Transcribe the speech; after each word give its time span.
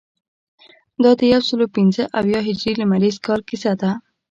دا 1.03 1.11
د 1.19 1.21
یوسلو 1.33 1.65
پنځه 1.75 2.03
اویا 2.19 2.39
هجري 2.47 2.73
لمریز 2.81 3.15
کال 3.25 3.41
کیسه 3.49 3.73
ده. 3.81 3.91